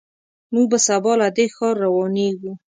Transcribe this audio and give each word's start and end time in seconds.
موږ 0.53 0.65
به 0.71 0.77
سبا 0.87 1.11
له 1.21 1.27
دې 1.35 1.45
ښار 1.55 1.75
روانېږو. 1.85 2.51